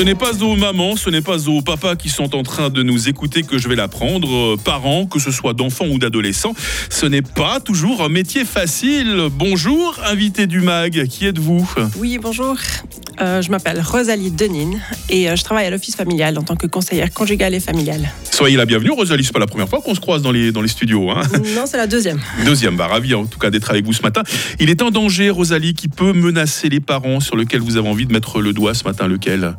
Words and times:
Ce 0.00 0.04
n'est 0.06 0.14
pas 0.14 0.42
aux 0.42 0.56
mamans, 0.56 0.96
ce 0.96 1.10
n'est 1.10 1.20
pas 1.20 1.46
aux 1.46 1.60
papas 1.60 1.94
qui 1.94 2.08
sont 2.08 2.34
en 2.34 2.42
train 2.42 2.70
de 2.70 2.82
nous 2.82 3.10
écouter 3.10 3.42
que 3.42 3.58
je 3.58 3.68
vais 3.68 3.76
l'apprendre. 3.76 4.34
Euh, 4.34 4.56
parents, 4.56 5.04
que 5.04 5.18
ce 5.18 5.30
soit 5.30 5.52
d'enfants 5.52 5.88
ou 5.88 5.98
d'adolescents, 5.98 6.54
ce 6.88 7.04
n'est 7.04 7.20
pas 7.20 7.60
toujours 7.60 8.02
un 8.02 8.08
métier 8.08 8.46
facile. 8.46 9.24
Bonjour, 9.30 10.00
invité 10.06 10.46
du 10.46 10.62
MAG, 10.62 11.06
qui 11.06 11.26
êtes-vous? 11.26 11.70
Oui, 11.98 12.16
bonjour. 12.16 12.56
Euh, 13.20 13.42
je 13.42 13.50
m'appelle 13.50 13.82
Rosalie 13.82 14.30
Denine 14.30 14.80
et 15.10 15.28
euh, 15.28 15.36
je 15.36 15.44
travaille 15.44 15.66
à 15.66 15.70
l'office 15.70 15.94
familial 15.94 16.38
en 16.38 16.42
tant 16.42 16.56
que 16.56 16.66
conseillère 16.66 17.12
conjugale 17.12 17.54
et 17.54 17.60
familiale. 17.60 18.10
Soyez 18.30 18.56
la 18.56 18.64
bienvenue, 18.64 18.92
Rosalie. 18.92 19.24
C'est 19.24 19.34
pas 19.34 19.38
la 19.38 19.46
première 19.46 19.68
fois 19.68 19.82
qu'on 19.82 19.94
se 19.94 20.00
croise 20.00 20.22
dans 20.22 20.32
les, 20.32 20.50
dans 20.52 20.62
les 20.62 20.68
studios. 20.68 21.10
Hein 21.10 21.20
non, 21.54 21.66
c'est 21.66 21.76
la 21.76 21.86
deuxième. 21.86 22.18
Deuxième, 22.46 22.76
bah, 22.76 22.86
ravi 22.86 23.12
en 23.12 23.26
tout 23.26 23.38
cas 23.38 23.50
d'être 23.50 23.70
avec 23.70 23.84
vous 23.84 23.92
ce 23.92 24.00
matin. 24.00 24.22
Il 24.58 24.70
est 24.70 24.80
un 24.80 24.90
danger, 24.90 25.28
Rosalie, 25.28 25.74
qui 25.74 25.88
peut 25.88 26.14
menacer 26.14 26.70
les 26.70 26.80
parents 26.80 27.20
sur 27.20 27.36
lequel 27.36 27.60
vous 27.60 27.76
avez 27.76 27.90
envie 27.90 28.06
de 28.06 28.12
mettre 28.14 28.40
le 28.40 28.54
doigt 28.54 28.72
ce 28.72 28.84
matin. 28.84 29.06
Lequel? 29.06 29.54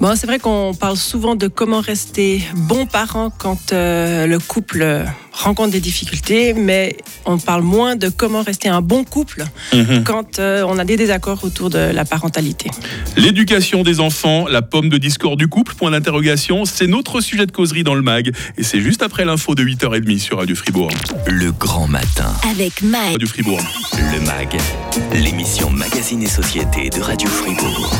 Bon, 0.00 0.16
c'est 0.16 0.26
vrai 0.26 0.38
qu'on 0.38 0.72
parle 0.72 0.96
souvent 0.96 1.36
de 1.36 1.46
comment 1.46 1.80
rester 1.80 2.40
bon 2.56 2.86
parent 2.86 3.30
quand 3.36 3.74
euh, 3.74 4.26
le 4.26 4.38
couple 4.38 5.04
rencontre 5.30 5.72
des 5.72 5.80
difficultés, 5.80 6.54
mais 6.54 6.96
on 7.26 7.36
parle 7.36 7.60
moins 7.62 7.96
de 7.96 8.08
comment 8.08 8.42
rester 8.42 8.70
un 8.70 8.80
bon 8.80 9.04
couple 9.04 9.44
mhm. 9.74 10.02
quand 10.04 10.38
euh, 10.38 10.64
on 10.66 10.78
a 10.78 10.86
des 10.86 10.96
désaccords 10.96 11.44
autour 11.44 11.68
de 11.68 11.78
la 11.78 12.06
parentalité. 12.06 12.70
L'éducation 13.18 13.82
des 13.82 14.00
enfants, 14.00 14.46
la 14.48 14.62
pomme 14.62 14.88
de 14.88 14.96
discours 14.96 15.36
du 15.36 15.48
couple, 15.48 15.74
point 15.74 15.90
d'interrogation, 15.90 16.64
c'est 16.64 16.86
notre 16.86 17.20
sujet 17.20 17.44
de 17.44 17.52
causerie 17.52 17.84
dans 17.84 17.94
le 17.94 18.02
MAG. 18.02 18.32
Et 18.56 18.62
c'est 18.62 18.80
juste 18.80 19.02
après 19.02 19.26
l'info 19.26 19.54
de 19.54 19.62
8h30 19.62 20.18
sur 20.18 20.38
Radio 20.38 20.56
Fribourg. 20.56 20.90
Le 21.26 21.52
grand 21.52 21.88
matin. 21.88 22.32
Avec 22.50 22.80
MAG. 22.80 23.12
Radio 23.12 23.28
Fribourg. 23.28 23.60
Le 23.92 24.20
MAG, 24.20 24.56
l'émission 25.12 25.68
Magazine 25.68 26.22
et 26.22 26.28
Société 26.28 26.88
de 26.88 27.00
Radio 27.02 27.28
Fribourg. 27.28 27.94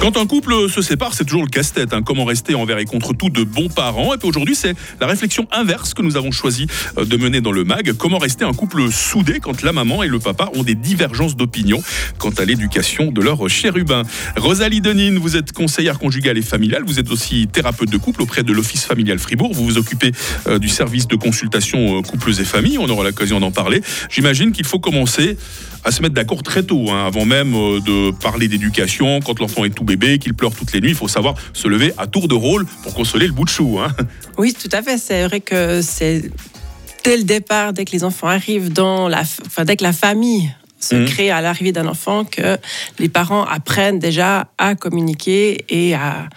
Quand 0.00 0.16
un 0.16 0.26
couple 0.26 0.70
se 0.70 0.80
sépare, 0.80 1.12
c'est 1.12 1.24
toujours 1.24 1.42
le 1.42 1.48
casse-tête. 1.48 1.92
Hein. 1.92 2.02
Comment 2.02 2.24
rester 2.24 2.54
envers 2.54 2.78
et 2.78 2.84
contre 2.84 3.14
tout 3.14 3.30
de 3.30 3.42
bons 3.42 3.68
parents 3.68 4.14
Et 4.14 4.16
puis 4.16 4.28
aujourd'hui, 4.28 4.54
c'est 4.54 4.74
la 5.00 5.08
réflexion 5.08 5.48
inverse 5.50 5.92
que 5.92 6.02
nous 6.02 6.16
avons 6.16 6.30
choisi 6.30 6.68
euh, 6.96 7.04
de 7.04 7.16
mener 7.16 7.40
dans 7.40 7.50
le 7.50 7.64
MAG. 7.64 7.92
Comment 7.94 8.18
rester 8.18 8.44
un 8.44 8.52
couple 8.52 8.92
soudé 8.92 9.40
quand 9.40 9.62
la 9.62 9.72
maman 9.72 10.04
et 10.04 10.06
le 10.06 10.20
papa 10.20 10.50
ont 10.54 10.62
des 10.62 10.76
divergences 10.76 11.34
d'opinion 11.34 11.82
quant 12.18 12.30
à 12.30 12.44
l'éducation 12.44 13.10
de 13.10 13.20
leur 13.20 13.48
chérubin 13.48 14.04
Rosalie 14.36 14.80
Denine, 14.80 15.18
vous 15.18 15.36
êtes 15.36 15.50
conseillère 15.50 15.98
conjugale 15.98 16.38
et 16.38 16.42
familiale. 16.42 16.84
Vous 16.86 17.00
êtes 17.00 17.10
aussi 17.10 17.48
thérapeute 17.48 17.90
de 17.90 17.98
couple 17.98 18.22
auprès 18.22 18.44
de 18.44 18.52
l'Office 18.52 18.84
familial 18.84 19.18
Fribourg. 19.18 19.52
Vous 19.52 19.64
vous 19.64 19.78
occupez 19.78 20.12
euh, 20.46 20.60
du 20.60 20.68
service 20.68 21.08
de 21.08 21.16
consultation 21.16 21.98
euh, 21.98 22.02
couples 22.02 22.30
et 22.30 22.44
familles. 22.44 22.78
On 22.78 22.88
aura 22.88 23.02
l'occasion 23.02 23.40
d'en 23.40 23.50
parler. 23.50 23.82
J'imagine 24.10 24.52
qu'il 24.52 24.64
faut 24.64 24.78
commencer 24.78 25.36
à 25.84 25.90
se 25.90 26.02
mettre 26.02 26.14
d'accord 26.14 26.42
très 26.42 26.62
tôt, 26.62 26.90
hein, 26.90 27.06
avant 27.06 27.24
même 27.24 27.52
de 27.52 28.10
parler 28.10 28.46
d'éducation. 28.46 29.20
Quand 29.20 29.38
l'enfant 29.40 29.64
est 29.64 29.70
tout 29.70 29.87
bébé, 29.88 30.18
qu'il 30.18 30.34
pleure 30.34 30.54
toutes 30.54 30.72
les 30.72 30.80
nuits, 30.80 30.90
il 30.90 30.94
faut 30.96 31.08
savoir 31.08 31.34
se 31.52 31.66
lever 31.66 31.92
à 31.98 32.06
tour 32.06 32.28
de 32.28 32.34
rôle 32.34 32.66
pour 32.82 32.94
consoler 32.94 33.26
le 33.26 33.32
bout 33.32 33.44
de 33.44 33.50
chou. 33.50 33.78
Hein. 33.80 33.88
Oui, 34.36 34.54
tout 34.54 34.68
à 34.72 34.82
fait. 34.82 34.98
C'est 34.98 35.26
vrai 35.26 35.40
que 35.40 35.82
c'est 35.82 36.30
dès 37.04 37.16
le 37.16 37.24
départ, 37.24 37.72
dès 37.72 37.84
que 37.84 37.92
les 37.92 38.04
enfants 38.04 38.28
arrivent 38.28 38.72
dans 38.72 39.08
la, 39.08 39.22
enfin, 39.46 39.64
dès 39.64 39.76
que 39.76 39.82
la 39.82 39.92
famille 39.92 40.52
se 40.78 40.94
mmh. 40.94 41.04
crée 41.06 41.30
à 41.30 41.40
l'arrivée 41.40 41.72
d'un 41.72 41.88
enfant, 41.88 42.24
que 42.24 42.58
les 42.98 43.08
parents 43.08 43.44
apprennent 43.44 43.98
déjà 43.98 44.48
à 44.58 44.74
communiquer 44.74 45.64
et 45.68 45.94
à 45.94 46.28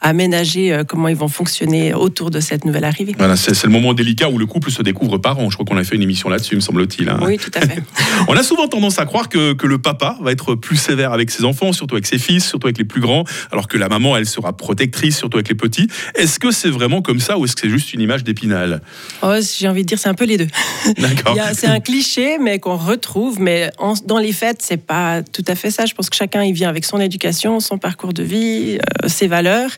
aménager 0.00 0.72
euh, 0.72 0.84
comment 0.84 1.08
ils 1.08 1.16
vont 1.16 1.28
fonctionner 1.28 1.94
autour 1.94 2.30
de 2.30 2.40
cette 2.40 2.64
nouvelle 2.64 2.84
arrivée. 2.84 3.14
Voilà, 3.16 3.36
c'est 3.36 3.60
le 3.64 3.70
moment 3.70 3.94
délicat 3.94 4.28
où 4.28 4.38
le 4.38 4.46
couple 4.46 4.70
se 4.70 4.82
découvre 4.82 5.18
par 5.18 5.38
an. 5.38 5.48
Je 5.50 5.56
crois 5.56 5.64
qu'on 5.64 5.78
a 5.78 5.84
fait 5.84 5.96
une 5.96 6.02
émission 6.02 6.28
là-dessus, 6.28 6.54
me 6.54 6.60
semble-t-il. 6.60 7.08
Hein. 7.08 7.18
Oui, 7.22 7.38
tout 7.38 7.50
à 7.54 7.60
fait. 7.60 7.82
On 8.28 8.36
a 8.36 8.42
souvent 8.42 8.68
tendance 8.68 8.98
à 8.98 9.06
croire 9.06 9.28
que, 9.28 9.52
que, 9.52 9.66
le 9.66 9.78
papa 9.78 10.16
va 10.20 10.32
être 10.32 10.54
plus 10.54 10.76
sévère 10.76 11.12
avec 11.12 11.30
ses 11.30 11.44
enfants, 11.44 11.72
surtout 11.72 11.94
avec 11.94 12.06
ses 12.06 12.18
fils, 12.18 12.46
surtout 12.46 12.66
avec 12.66 12.78
les 12.78 12.84
plus 12.84 13.00
grands, 13.00 13.24
alors 13.50 13.68
que 13.68 13.78
la 13.78 13.88
maman, 13.88 14.16
elle 14.16 14.26
sera 14.26 14.56
protectrice, 14.56 15.16
surtout 15.16 15.38
avec 15.38 15.48
les 15.48 15.54
petits. 15.54 15.88
Est-ce 16.14 16.38
que 16.38 16.50
c'est 16.50 16.70
vraiment 16.70 17.02
comme 17.02 17.20
ça 17.20 17.38
ou 17.38 17.44
est-ce 17.44 17.54
que 17.54 17.62
c'est 17.62 17.70
juste 17.70 17.92
une 17.92 18.00
image 18.00 18.22
d'épinal? 18.22 18.82
Oh, 19.22 19.34
J'ai 19.58 19.68
envie 19.68 19.82
de 19.82 19.86
dire 19.86 19.98
c'est 19.98 20.08
un 20.08 20.14
peu 20.14 20.24
les 20.24 20.38
deux. 20.38 20.48
D'accord. 20.98 21.36
c'est 21.54 21.66
un 21.66 21.80
cliché, 21.80 22.38
mais 22.38 22.58
qu'on 22.58 22.76
retrouve, 22.76 23.40
mais 23.40 23.70
dans 24.04 24.18
les 24.18 24.32
faits, 24.32 24.58
c'est 24.62 24.76
pas 24.76 25.22
tout 25.22 25.44
à 25.46 25.54
fait 25.54 25.70
ça. 25.70 25.86
Je 25.86 25.94
pense 25.94 26.10
que 26.10 26.16
chacun 26.16 26.42
il 26.42 26.52
vient 26.52 26.68
avec 26.68 26.84
son 26.84 27.00
éducation, 27.00 27.60
son 27.60 27.78
parcours 27.78 28.12
de 28.12 28.22
vie, 28.22 28.78
euh, 29.04 29.08
ses 29.08 29.26
valeurs. 29.26 29.70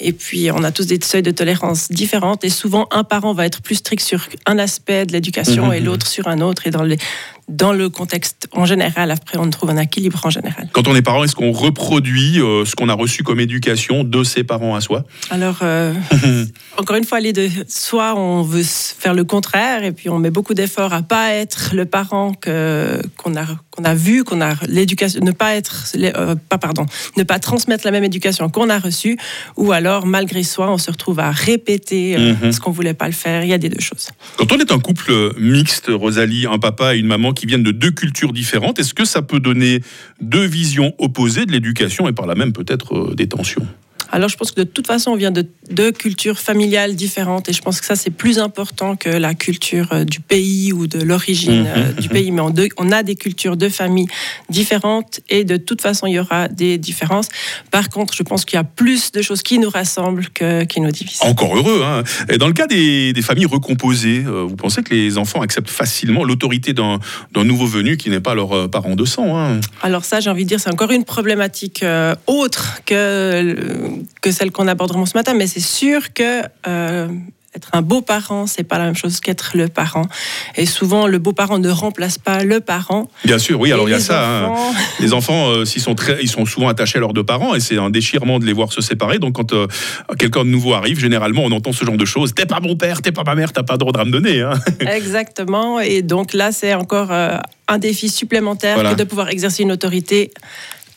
Et 0.00 0.12
puis, 0.12 0.50
on 0.52 0.62
a 0.62 0.70
tous 0.70 0.86
des 0.86 0.98
seuils 1.02 1.22
de 1.22 1.30
tolérance 1.30 1.90
différentes. 1.90 2.44
Et 2.44 2.50
souvent, 2.50 2.86
un 2.92 3.04
parent 3.04 3.32
va 3.32 3.46
être 3.46 3.62
plus 3.62 3.76
strict 3.76 4.02
sur 4.02 4.28
un 4.46 4.58
aspect 4.58 5.06
de 5.06 5.12
l'éducation 5.12 5.66
mhm. 5.66 5.72
et 5.72 5.80
l'autre 5.80 6.06
sur 6.06 6.28
un 6.28 6.40
autre. 6.40 6.66
Et 6.66 6.70
dans 6.70 6.84
les, 6.84 6.98
dans 7.48 7.72
le 7.72 7.88
contexte 7.88 8.46
en 8.52 8.66
général, 8.66 9.10
après 9.10 9.38
on 9.38 9.48
trouve 9.50 9.70
un 9.70 9.78
équilibre 9.78 10.20
en 10.24 10.30
général. 10.30 10.68
Quand 10.72 10.86
on 10.86 10.94
est 10.94 11.02
parent, 11.02 11.24
est-ce 11.24 11.34
qu'on 11.34 11.52
reproduit 11.52 12.40
euh, 12.40 12.64
ce 12.64 12.76
qu'on 12.76 12.88
a 12.88 12.94
reçu 12.94 13.22
comme 13.22 13.40
éducation 13.40 14.04
de 14.04 14.22
ses 14.22 14.44
parents 14.44 14.74
à 14.74 14.80
soi? 14.80 15.04
Alors, 15.30 15.58
euh, 15.62 15.94
encore 16.76 16.96
une 16.96 17.04
fois, 17.04 17.20
les 17.20 17.32
deux. 17.32 17.50
Soit 17.66 18.14
on 18.14 18.42
veut 18.42 18.62
faire 18.62 19.14
le 19.14 19.24
contraire 19.24 19.82
et 19.82 19.92
puis 19.92 20.08
on 20.10 20.18
met 20.18 20.30
beaucoup 20.30 20.54
d'efforts 20.54 20.92
à 20.92 21.02
pas 21.02 21.32
être 21.32 21.70
le 21.74 21.86
parent 21.86 22.34
que 22.34 23.00
qu'on 23.16 23.34
a 23.36 23.46
qu'on 23.78 23.84
a 23.84 23.94
vu, 23.94 24.24
qu'on 24.24 24.40
a 24.40 24.54
l'éducation, 24.66 25.20
ne 25.22 25.30
pas 25.30 25.54
être, 25.54 25.84
euh, 25.96 26.34
pas 26.48 26.58
pardon, 26.58 26.84
ne 27.16 27.22
pas 27.22 27.38
transmettre 27.38 27.84
la 27.84 27.92
même 27.92 28.04
éducation 28.04 28.48
qu'on 28.48 28.68
a 28.70 28.78
reçue, 28.78 29.16
ou 29.56 29.70
alors 29.70 30.04
malgré 30.06 30.42
soi, 30.42 30.70
on 30.70 30.78
se 30.78 30.90
retrouve 30.90 31.20
à 31.20 31.30
répéter 31.30 32.18
mhm. 32.18 32.50
ce 32.50 32.58
qu'on 32.60 32.72
voulait 32.72 32.94
pas 32.94 33.06
le 33.06 33.12
faire. 33.12 33.44
Il 33.44 33.48
y 33.48 33.52
a 33.52 33.58
des 33.58 33.68
deux 33.68 33.80
choses. 33.80 34.08
Quand 34.36 34.50
on 34.52 34.58
est 34.58 34.72
un 34.72 34.80
couple 34.80 35.32
mixte, 35.38 35.86
Rosalie, 35.88 36.46
un 36.46 36.58
papa 36.58 36.96
et 36.96 36.98
une 36.98 37.06
maman 37.06 37.32
qui 37.32 37.46
viennent 37.46 37.62
de 37.62 37.70
deux 37.70 37.92
cultures 37.92 38.32
différentes. 38.32 38.78
Est-ce 38.80 38.94
que 38.94 39.04
ça 39.04 39.22
peut 39.22 39.40
donner 39.40 39.80
deux 40.20 40.44
visions 40.46 40.92
opposées 40.98 41.46
de 41.46 41.52
l'éducation 41.52 42.08
et 42.08 42.12
par 42.12 42.26
là 42.26 42.34
même 42.34 42.52
peut-être 42.52 42.96
euh, 42.96 43.14
des 43.14 43.28
tensions? 43.28 43.66
Alors 44.10 44.28
je 44.28 44.36
pense 44.36 44.52
que 44.52 44.60
de 44.60 44.64
toute 44.64 44.86
façon, 44.86 45.12
on 45.12 45.16
vient 45.16 45.30
de 45.30 45.46
deux 45.70 45.92
cultures 45.92 46.38
familiales 46.38 46.96
différentes 46.96 47.48
et 47.48 47.52
je 47.52 47.60
pense 47.60 47.80
que 47.80 47.86
ça, 47.86 47.96
c'est 47.96 48.10
plus 48.10 48.38
important 48.38 48.96
que 48.96 49.10
la 49.10 49.34
culture 49.34 49.88
euh, 49.92 50.04
du 50.04 50.20
pays 50.20 50.72
ou 50.72 50.86
de 50.86 51.00
l'origine 51.00 51.62
mhm, 51.62 51.66
euh, 51.76 51.92
du 51.92 52.08
pays. 52.08 52.30
Mais 52.30 52.40
on, 52.40 52.54
on, 52.78 52.92
a 52.92 53.02
des 53.02 53.16
cultures 53.16 53.56
de 53.56 53.68
familles 53.68 54.06
différentes 54.48 55.20
et 55.28 55.44
de 55.44 55.56
toute 55.56 55.82
façon, 55.82 56.06
il 56.06 56.14
y 56.14 56.18
aura 56.18 56.48
des 56.48 56.78
différences. 56.78 57.28
Par 57.70 57.90
contre, 57.90 58.14
je 58.14 58.22
pense 58.22 58.44
qu'il 58.44 58.56
y 58.56 58.60
a 58.60 58.64
plus 58.64 59.12
de 59.12 59.20
choses 59.20 59.42
qui 59.42 59.58
nous 59.58 59.68
rassemblent 59.68 60.28
que 60.30 60.64
qui 60.64 60.80
nous 60.80 60.90
divisent. 60.90 61.22
Encore 61.22 61.56
heureux. 61.56 61.82
Hein 61.84 62.02
et 62.30 62.38
dans 62.38 62.46
le 62.46 62.54
cas 62.54 62.66
des, 62.66 63.12
des, 63.12 63.22
familles 63.22 63.46
recomposées, 63.46 64.24
euh, 64.26 64.46
vous 64.48 64.56
pensez 64.56 64.82
que 64.82 64.94
les 64.94 65.18
enfants 65.18 65.42
acceptent 65.42 65.70
facilement 65.70 66.24
l'autorité 66.24 66.72
d'un 66.72 66.98
nouveau 67.34 67.66
venu 67.66 67.96
qui 67.96 68.10
n'est 68.10 68.20
pas 68.20 68.34
leur 68.34 68.70
parent 68.70 68.94
de 68.94 69.04
sang 69.04 69.38
hein? 69.38 69.60
Alors 69.82 70.04
ça, 70.04 70.20
j'ai 70.20 70.30
envie 70.30 70.44
de 70.44 70.48
dire, 70.48 70.60
c'est 70.60 70.72
encore 70.72 70.90
une 70.90 71.04
problématique 71.04 71.84
autre 72.26 72.80
que 72.86 73.97
que 74.20 74.30
celle 74.30 74.50
qu'on 74.50 74.68
abordera 74.68 75.04
ce 75.06 75.16
matin, 75.16 75.34
mais 75.34 75.46
c'est 75.46 75.60
sûr 75.60 76.12
que 76.12 76.42
euh, 76.66 77.08
être 77.54 77.70
un 77.72 77.82
beau 77.82 78.02
parent, 78.02 78.46
c'est 78.46 78.62
pas 78.62 78.78
la 78.78 78.84
même 78.84 78.96
chose 78.96 79.20
qu'être 79.20 79.52
le 79.54 79.68
parent. 79.68 80.06
Et 80.56 80.66
souvent, 80.66 81.06
le 81.06 81.18
beau 81.18 81.32
parent 81.32 81.58
ne 81.58 81.70
remplace 81.70 82.18
pas 82.18 82.44
le 82.44 82.60
parent. 82.60 83.08
Bien 83.24 83.38
sûr, 83.38 83.58
oui. 83.58 83.72
Alors 83.72 83.88
il 83.88 83.92
y 83.92 83.94
a 83.94 84.00
ça. 84.00 84.28
Hein. 84.28 84.54
Les 85.00 85.12
enfants, 85.12 85.48
euh, 85.48 85.64
s'ils 85.64 85.82
sont 85.82 85.94
très, 85.94 86.18
ils 86.22 86.28
sont 86.28 86.44
souvent 86.44 86.68
attachés 86.68 86.98
à 86.98 87.00
leurs 87.00 87.14
deux 87.14 87.24
parents, 87.24 87.54
et 87.54 87.60
c'est 87.60 87.78
un 87.78 87.90
déchirement 87.90 88.38
de 88.38 88.44
les 88.44 88.52
voir 88.52 88.72
se 88.72 88.80
séparer. 88.80 89.18
Donc 89.18 89.34
quand 89.36 89.52
euh, 89.52 89.66
quelqu'un 90.18 90.44
de 90.44 90.50
nouveau 90.50 90.74
arrive, 90.74 91.00
généralement, 91.00 91.42
on 91.44 91.52
entend 91.52 91.72
ce 91.72 91.84
genre 91.84 91.96
de 91.96 92.04
choses. 92.04 92.34
T'es 92.34 92.46
pas 92.46 92.60
mon 92.60 92.76
père, 92.76 93.02
t'es 93.02 93.12
pas 93.12 93.24
ma 93.24 93.34
mère, 93.34 93.52
t'as 93.52 93.62
pas 93.62 93.76
droit 93.76 93.92
de 93.92 94.04
me 94.04 94.12
donner. 94.12 94.42
Hein. 94.42 94.52
Exactement. 94.80 95.80
Et 95.80 96.02
donc 96.02 96.34
là, 96.34 96.52
c'est 96.52 96.74
encore 96.74 97.10
un 97.10 97.78
défi 97.78 98.08
supplémentaire 98.08 98.76
que 98.76 98.94
de 98.94 99.04
pouvoir 99.04 99.30
exercer 99.30 99.62
une 99.62 99.72
autorité 99.72 100.32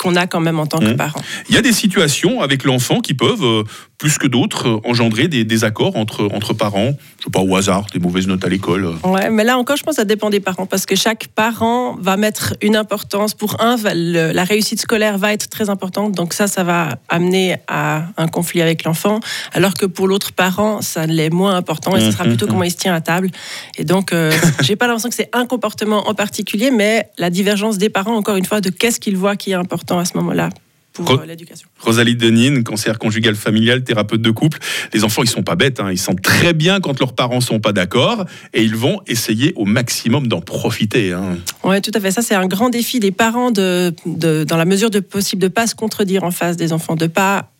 qu'on 0.01 0.15
a 0.15 0.25
quand 0.25 0.39
même 0.39 0.59
en 0.59 0.65
tant 0.65 0.79
que 0.79 0.93
mmh. 0.93 0.97
parent. 0.97 1.21
Il 1.47 1.53
y 1.53 1.59
a 1.59 1.61
des 1.61 1.71
situations 1.71 2.41
avec 2.41 2.63
l'enfant 2.63 3.01
qui 3.01 3.13
peuvent, 3.13 3.43
euh, 3.43 3.63
plus 4.01 4.17
que 4.17 4.25
d'autres, 4.25 4.67
euh, 4.67 4.89
engendrer 4.89 5.27
des 5.27 5.43
désaccords 5.43 5.95
entre, 5.95 6.27
entre 6.33 6.53
parents. 6.55 6.93
Je 7.19 7.25
sais 7.25 7.29
pas, 7.31 7.41
au 7.41 7.55
hasard, 7.55 7.85
des 7.93 7.99
mauvaises 7.99 8.25
notes 8.25 8.43
à 8.43 8.49
l'école. 8.49 8.95
Ouais, 9.03 9.29
mais 9.29 9.43
là 9.43 9.59
encore, 9.59 9.77
je 9.77 9.83
pense 9.83 9.93
que 9.93 10.01
ça 10.01 10.05
dépend 10.05 10.31
des 10.31 10.39
parents 10.39 10.65
parce 10.65 10.87
que 10.87 10.95
chaque 10.95 11.27
parent 11.27 11.95
va 11.99 12.17
mettre 12.17 12.55
une 12.63 12.75
importance. 12.75 13.35
Pour 13.35 13.61
un, 13.61 13.75
la 13.93 14.43
réussite 14.43 14.81
scolaire 14.81 15.19
va 15.19 15.33
être 15.33 15.49
très 15.49 15.69
importante. 15.69 16.13
Donc 16.13 16.33
ça, 16.33 16.47
ça 16.47 16.63
va 16.63 16.95
amener 17.09 17.57
à 17.67 18.07
un 18.17 18.27
conflit 18.27 18.63
avec 18.63 18.85
l'enfant. 18.85 19.19
Alors 19.53 19.75
que 19.75 19.85
pour 19.85 20.07
l'autre 20.07 20.31
parent, 20.31 20.81
ça 20.81 21.05
l'est 21.05 21.29
moins 21.29 21.55
important 21.55 21.95
et 21.95 22.01
ce 22.01 22.11
sera 22.11 22.23
mmh, 22.23 22.27
plutôt 22.29 22.47
mmh, 22.47 22.49
comment 22.49 22.63
il 22.63 22.71
se 22.71 22.77
tient 22.77 22.95
à 22.95 23.01
table. 23.01 23.29
Et 23.77 23.83
donc, 23.83 24.13
euh, 24.13 24.31
j'ai 24.61 24.75
pas 24.75 24.87
l'impression 24.87 25.09
que 25.09 25.15
c'est 25.15 25.29
un 25.31 25.45
comportement 25.45 26.09
en 26.09 26.15
particulier, 26.15 26.71
mais 26.71 27.07
la 27.19 27.29
divergence 27.29 27.77
des 27.77 27.89
parents, 27.89 28.15
encore 28.15 28.37
une 28.37 28.45
fois, 28.45 28.61
de 28.61 28.71
qu'est-ce 28.71 28.99
qu'ils 28.99 29.17
voient 29.17 29.35
qui 29.35 29.51
est 29.51 29.53
important 29.53 29.99
à 29.99 30.05
ce 30.05 30.17
moment-là 30.17 30.49
pour 30.93 31.09
euh, 31.11 31.25
l'éducation. 31.25 31.67
Rosalie 31.79 32.15
Denine, 32.15 32.63
cancer 32.63 32.99
conjugal 32.99 33.35
familial, 33.35 33.83
thérapeute 33.83 34.21
de 34.21 34.31
couple. 34.31 34.59
Les 34.93 35.03
enfants, 35.03 35.23
ils 35.23 35.29
sont 35.29 35.43
pas 35.43 35.55
bêtes. 35.55 35.79
Hein. 35.79 35.91
Ils 35.91 35.97
sentent 35.97 36.21
très 36.21 36.53
bien 36.53 36.79
quand 36.79 36.99
leurs 36.99 37.13
parents 37.13 37.41
sont 37.41 37.59
pas 37.59 37.73
d'accord 37.73 38.25
et 38.53 38.63
ils 38.63 38.75
vont 38.75 39.01
essayer 39.07 39.53
au 39.55 39.65
maximum 39.65 40.27
d'en 40.27 40.41
profiter. 40.41 41.13
Hein. 41.13 41.37
Oui, 41.63 41.81
tout 41.81 41.91
à 41.93 41.99
fait. 41.99 42.11
Ça, 42.11 42.21
c'est 42.21 42.35
un 42.35 42.47
grand 42.47 42.69
défi 42.69 42.99
des 42.99 43.11
parents, 43.11 43.51
de, 43.51 43.93
dans 44.05 44.57
la 44.57 44.65
mesure 44.65 44.89
de 44.89 44.99
possible, 44.99 45.41
de 45.41 45.47
pas 45.47 45.67
se 45.67 45.75
contredire 45.75 46.23
en 46.23 46.31
face 46.31 46.57
des 46.57 46.73
enfants, 46.73 46.95
de 46.95 47.07
pas 47.07 47.50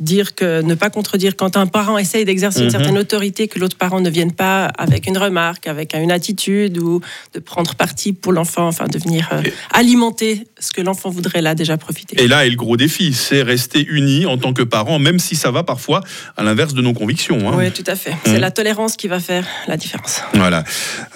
dire 0.00 0.34
que 0.34 0.62
ne 0.62 0.74
pas 0.74 0.90
contredire 0.90 1.36
quand 1.36 1.56
un 1.56 1.66
parent 1.66 1.98
essaye 1.98 2.24
d'exercer 2.24 2.60
une 2.60 2.64
Mhm. 2.66 2.70
certaine 2.70 2.98
autorité, 2.98 3.48
que 3.48 3.58
l'autre 3.58 3.76
parent 3.76 4.00
ne 4.00 4.10
vienne 4.10 4.32
pas 4.32 4.64
avec 4.78 5.06
une 5.06 5.18
remarque, 5.18 5.66
avec 5.66 5.94
une 5.94 6.10
attitude 6.10 6.78
ou 6.78 7.00
de 7.34 7.38
prendre 7.38 7.74
parti 7.74 8.12
pour 8.12 8.32
l'enfant, 8.32 8.66
enfin 8.66 8.86
de 8.88 8.98
venir 8.98 9.28
euh, 9.32 9.42
alimenter 9.72 10.46
ce 10.58 10.72
que 10.72 10.80
l'enfant 10.80 11.10
voudrait 11.10 11.42
là 11.42 11.54
déjà 11.54 11.76
profiter. 11.76 12.20
Et 12.22 12.28
là 12.28 12.46
est 12.46 12.50
le 12.50 12.56
gros 12.56 12.76
défi, 12.76 13.12
c'est 13.12 13.42
rester 13.42 13.86
unis 13.88 14.26
en 14.26 14.38
tant 14.38 14.52
que 14.52 14.62
parents, 14.62 14.98
même 14.98 15.18
si 15.18 15.36
ça 15.36 15.50
va 15.50 15.62
parfois 15.62 16.02
à 16.36 16.42
l'inverse 16.42 16.74
de 16.74 16.82
nos 16.82 16.92
convictions. 16.94 17.50
hein. 17.50 17.54
Oui, 17.56 17.70
tout 17.70 17.84
à 17.86 17.94
fait. 17.96 18.14
C'est 18.24 18.38
la 18.38 18.50
tolérance 18.50 18.96
qui 18.96 19.06
va 19.08 19.20
faire 19.20 19.46
la 19.68 19.76
différence. 19.76 20.22
Voilà. 20.34 20.64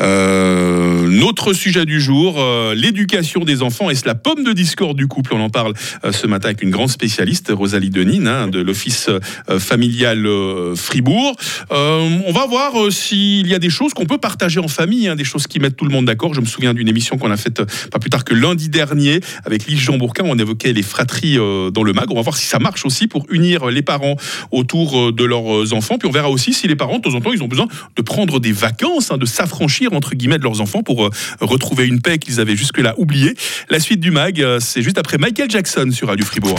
Euh, 0.01 1.09
notre 1.09 1.53
sujet 1.53 1.85
du 1.87 2.01
jour, 2.01 2.37
euh, 2.39 2.75
l'éducation 2.75 3.41
des 3.45 3.63
enfants. 3.63 3.89
Est-ce 3.91 4.07
la 4.07 4.15
pomme 4.15 4.45
de 4.45 4.53
discorde 4.53 4.97
du 4.97 5.07
couple? 5.07 5.33
On 5.35 5.41
en 5.41 5.51
parle 5.51 5.73
ce 6.11 6.27
matin 6.27 6.49
avec 6.49 6.63
une 6.63 6.71
grande 6.71 6.91
spécialiste, 6.91 7.51
Rosalie 7.55 7.91
Denine, 7.91 8.29
hein, 8.29 8.49
de 8.49 8.74
l'Office 8.75 9.09
euh, 9.09 9.61
familial 9.61 10.27
euh, 10.27 10.75
Fribourg. 10.75 11.37
Euh, 11.71 12.19
on 12.27 12.33
va 12.33 12.45
voir 12.47 12.73
s'il 12.91 13.47
y 13.47 13.55
a 13.55 13.61
des 13.61 13.71
choses 13.71 13.95
qu'on 13.95 14.05
peut 14.05 14.19
partager 14.19 14.59
en 14.59 14.67
famille, 14.67 15.07
hein, 15.07 15.15
des 15.15 15.23
choses 15.23 15.47
qui 15.47 15.61
mettent 15.61 15.77
tout 15.77 15.85
le 15.85 15.93
monde 15.93 16.07
d'accord. 16.07 16.35
Je 16.35 16.41
me 16.41 16.47
souviens 16.47 16.75
d'une 16.75 16.89
émission 16.89 17.17
qu'on 17.17 17.31
a 17.31 17.37
faite 17.37 17.63
pas 17.91 18.01
plus 18.01 18.11
tard 18.11 18.25
que 18.25 18.35
lundi 18.35 18.69
dernier 18.69 19.21
avec 19.45 19.67
Lise 19.67 19.79
Jean 19.79 19.97
Bourquin. 19.97 20.25
On 20.27 20.37
évoquait 20.37 20.73
les 20.73 20.83
fratries 20.83 21.37
dans 21.37 21.85
le 21.85 21.93
mag. 21.93 22.11
On 22.11 22.17
va 22.17 22.23
voir 22.23 22.37
si 22.37 22.47
ça 22.47 22.59
marche 22.59 22.85
aussi 22.85 23.07
pour 23.07 23.27
unir 23.31 23.67
les 23.67 23.83
parents 23.83 24.17
autour 24.51 25.13
de 25.13 25.25
leurs 25.25 25.73
enfants. 25.73 25.97
Puis 25.99 26.09
on 26.09 26.13
verra 26.13 26.31
aussi 26.31 26.53
si 26.53 26.67
les 26.67 26.77
parents, 26.77 26.99
de 26.99 27.03
temps 27.03 27.15
en 27.15 27.21
temps, 27.21 27.33
ils 27.33 27.43
ont 27.43 27.49
besoin 27.49 27.69
de 27.95 28.03
prendre 28.03 28.41
des 28.41 28.53
vacances, 28.53 29.13
hein, 29.13 29.19
de 29.19 29.27
s'affranchir 29.27 29.93
entre 29.93 30.17
guillemets 30.17 30.39
de 30.39 30.45
leurs 30.45 30.61
enfants 30.61 30.83
pour 30.83 31.09
retrouver 31.41 31.87
une 31.87 32.01
paix 32.01 32.19
qu'ils 32.19 32.41
avaient 32.41 32.57
jusque-là 32.57 32.95
oubliée. 32.99 33.35
La 33.71 33.79
suite 33.79 34.01
du 34.01 34.11
mag, 34.11 34.45
c'est 34.59 34.83
juste 34.83 34.99
après 34.99 35.19
Michael 35.19 35.51
Jackson 35.51 35.91
sur 35.93 36.09
Radio 36.09 36.25
Fribourg. 36.25 36.59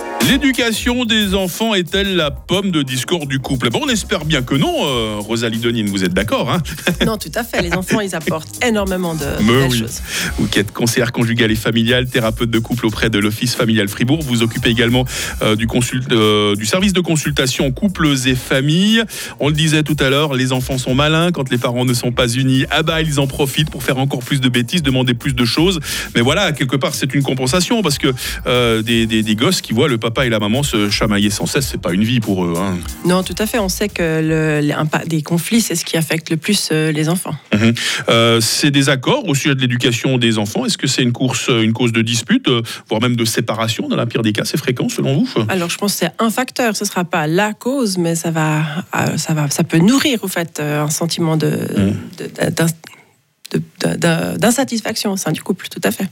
L'éducation 0.29 1.03
des 1.03 1.33
enfants 1.35 1.73
est-elle 1.73 2.15
la 2.15 2.31
pomme 2.31 2.71
de 2.71 2.83
discorde 2.83 3.27
du 3.27 3.39
couple? 3.39 3.69
Bon, 3.69 3.81
on 3.83 3.89
espère 3.89 4.23
bien 4.23 4.41
que 4.43 4.55
non, 4.55 4.73
euh, 4.85 5.15
Rosalie 5.19 5.57
Denine, 5.57 5.89
vous 5.89 6.03
êtes 6.05 6.13
d'accord 6.13 6.49
hein? 6.51 6.59
Non, 7.05 7.17
tout 7.17 7.31
à 7.35 7.43
fait. 7.43 7.61
Les 7.61 7.73
enfants, 7.73 7.99
ils 7.99 8.15
apportent 8.15 8.63
énormément 8.63 9.13
de, 9.13 9.19
de 9.19 9.43
Mais 9.43 9.53
belles 9.61 9.71
oui. 9.71 9.79
choses. 9.79 10.01
Vous 10.37 10.47
qui 10.47 10.59
êtes 10.59 10.71
conseillère 10.71 11.11
conjugale 11.11 11.51
et 11.51 11.55
familiale, 11.55 12.07
thérapeute 12.07 12.49
de 12.49 12.59
couple 12.59 12.85
auprès 12.85 13.09
de 13.09 13.19
l'Office 13.19 13.55
familial 13.55 13.89
Fribourg. 13.89 14.21
Vous 14.21 14.41
occupez 14.41 14.69
également 14.69 15.05
euh, 15.41 15.55
du, 15.57 15.67
consult- 15.67 16.11
euh, 16.13 16.55
du 16.55 16.65
service 16.65 16.93
de 16.93 17.01
consultation 17.01 17.69
couples 17.71 18.07
et 18.25 18.35
familles. 18.35 19.03
On 19.39 19.47
le 19.49 19.53
disait 19.53 19.83
tout 19.83 19.97
à 19.99 20.09
l'heure, 20.09 20.33
les 20.35 20.53
enfants 20.53 20.77
sont 20.77 20.95
malins. 20.95 21.31
Quand 21.31 21.49
les 21.51 21.57
parents 21.57 21.83
ne 21.83 21.93
sont 21.93 22.11
pas 22.13 22.27
unis, 22.29 22.65
ah 22.69 22.83
bah, 22.83 23.01
ils 23.01 23.19
en 23.19 23.27
profitent 23.27 23.69
pour 23.69 23.83
faire 23.83 23.97
encore 23.97 24.19
plus 24.23 24.39
de 24.39 24.47
bêtises, 24.49 24.81
demander 24.83 25.13
plus 25.13 25.33
de 25.33 25.45
choses. 25.45 25.79
Mais 26.15 26.21
voilà, 26.21 26.51
quelque 26.53 26.77
part, 26.77 26.93
c'est 26.95 27.13
une 27.13 27.23
compensation 27.23 27.81
parce 27.81 27.97
que 27.97 28.13
des, 28.81 29.07
des- 29.07 29.23
des 29.23 29.35
gosses 29.35 29.61
qui 29.61 29.73
voient 29.73 29.87
le 29.89 29.97
papa 29.97 30.10
et 30.25 30.29
la 30.29 30.39
maman 30.39 30.63
se 30.63 30.89
chamailler 30.89 31.29
sans 31.29 31.45
cesse, 31.45 31.67
c'est 31.71 31.81
pas 31.81 31.93
une 31.93 32.03
vie 32.03 32.19
pour 32.19 32.45
eux. 32.45 32.53
hein. 32.57 32.77
Non, 33.05 33.23
tout 33.23 33.35
à 33.39 33.45
fait. 33.45 33.59
On 33.59 33.69
sait 33.69 33.89
que 33.89 34.21
le, 34.61 35.07
des 35.07 35.21
conflits, 35.21 35.61
c'est 35.61 35.75
ce 35.75 35.85
qui 35.85 35.97
affecte 35.97 36.29
le 36.29 36.37
plus 36.37 36.69
euh, 36.71 36.91
les 36.91 37.09
enfants. 37.09 37.35
Mhm. 37.53 37.73
Euh, 38.09 38.41
c'est 38.41 38.71
des 38.71 38.89
accords 38.89 39.27
au 39.27 39.33
sujet 39.35 39.55
de 39.55 39.61
l'éducation 39.61 40.17
des 40.17 40.37
enfants. 40.37 40.65
Est-ce 40.65 40.77
que 40.77 40.87
c'est 40.87 41.01
une 41.03 41.13
course, 41.13 41.49
une 41.49 41.73
cause 41.73 41.91
de 41.91 42.01
dispute, 42.01 42.47
euh, 42.47 42.61
voire 42.89 43.01
même 43.01 43.15
de 43.15 43.25
séparation 43.25 43.87
dans 43.87 43.95
la 43.95 44.05
pire 44.05 44.21
des 44.21 44.33
cas? 44.33 44.43
C'est 44.45 44.57
fréquent 44.57 44.89
selon 44.89 45.23
vous? 45.23 45.27
Alors, 45.49 45.69
je 45.69 45.77
pense 45.77 45.93
que 45.93 45.99
c'est 45.99 46.11
un 46.19 46.29
facteur. 46.29 46.75
Ce 46.75 46.83
ne 46.83 46.89
sera 46.89 47.03
pas 47.05 47.25
la 47.27 47.53
cause, 47.53 47.97
mais 47.97 48.15
ça 48.15 48.31
va, 48.31 48.59
euh, 48.95 49.17
ça 49.17 49.33
va, 49.33 49.49
ça 49.49 49.63
peut 49.63 49.79
nourrir, 49.79 50.23
au 50.23 50.27
fait, 50.27 50.59
euh, 50.59 50.83
un 50.83 50.89
sentiment 50.89 51.37
de, 51.37 51.47
de- 51.47 52.29
de- 53.51 53.61
d'insatisfaction 53.85 55.13
au 55.13 55.17
sein 55.17 55.31
du 55.31 55.41
couple, 55.41 55.67
tout 55.69 55.81
à 55.83 55.91
fait. 55.91 56.05